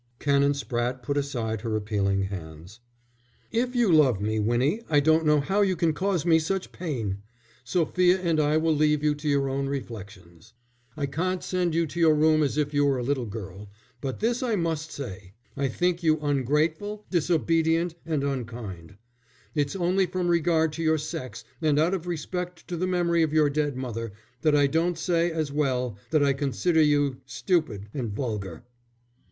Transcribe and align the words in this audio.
Canon 0.17 0.53
Spratte 0.55 1.03
put 1.03 1.15
aside 1.15 1.61
her 1.61 1.75
appealing 1.75 2.23
hands. 2.23 2.79
"If 3.51 3.75
you 3.75 3.91
love 3.93 4.19
me, 4.19 4.39
Winnie, 4.39 4.81
I 4.89 4.99
don't 4.99 5.27
know 5.27 5.39
how 5.39 5.61
you 5.61 5.75
can 5.75 5.93
cause 5.93 6.25
me 6.25 6.39
such 6.39 6.71
pain. 6.71 7.19
Sophia 7.63 8.19
and 8.19 8.39
I 8.39 8.57
will 8.57 8.75
leave 8.75 9.03
you 9.03 9.13
to 9.13 9.29
your 9.29 9.47
own 9.47 9.67
reflections. 9.67 10.53
I 10.97 11.05
can't 11.05 11.43
send 11.43 11.75
you 11.75 11.85
to 11.85 11.99
your 11.99 12.15
room 12.15 12.41
as 12.41 12.57
if 12.57 12.73
you 12.73 12.83
were 12.83 12.97
a 12.97 13.03
little 13.03 13.27
girl, 13.27 13.69
but 14.01 14.19
this 14.21 14.41
I 14.41 14.55
must 14.55 14.91
say: 14.91 15.35
I 15.55 15.67
think 15.67 16.01
you 16.01 16.17
ungrateful, 16.19 17.05
disobedient, 17.11 17.93
and 18.03 18.23
unkind. 18.23 18.97
It's 19.53 19.75
only 19.75 20.07
from 20.07 20.29
regard 20.29 20.73
to 20.73 20.81
your 20.81 20.97
sex, 20.97 21.43
and 21.61 21.77
out 21.77 21.93
of 21.93 22.07
respect 22.07 22.67
to 22.69 22.75
the 22.75 22.87
memory 22.87 23.21
of 23.21 23.33
your 23.33 23.51
dead 23.51 23.77
mother, 23.77 24.13
that 24.41 24.55
I 24.55 24.65
don't 24.65 24.97
say, 24.97 25.29
as 25.31 25.51
well, 25.51 25.99
that 26.09 26.23
I 26.23 26.33
consider 26.33 26.81
you 26.81 27.17
stupid 27.27 27.87
and 27.93 28.11
vulgar." 28.11 28.63